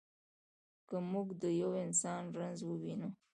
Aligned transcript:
که 0.87 0.95
موږ 1.11 1.27
د 1.41 1.43
یوه 1.61 1.77
انسان 1.87 2.21
رنځ 2.37 2.59
ووینو. 2.63 3.09